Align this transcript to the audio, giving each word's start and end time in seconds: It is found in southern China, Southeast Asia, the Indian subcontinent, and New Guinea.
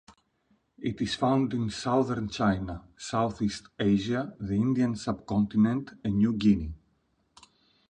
It 0.79 0.99
is 0.99 1.13
found 1.13 1.53
in 1.53 1.69
southern 1.69 2.27
China, 2.29 2.83
Southeast 2.97 3.67
Asia, 3.79 4.33
the 4.39 4.55
Indian 4.55 4.95
subcontinent, 4.95 5.91
and 6.03 6.17
New 6.17 6.33
Guinea. 6.33 6.73